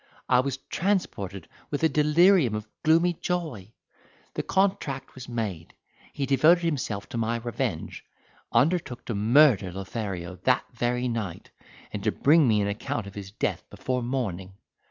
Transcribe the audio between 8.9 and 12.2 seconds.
to murder Lothario that very night, and to